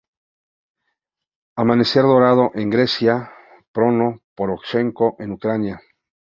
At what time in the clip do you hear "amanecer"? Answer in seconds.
1.55-2.01